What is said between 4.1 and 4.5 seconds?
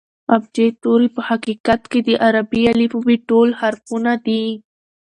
دي.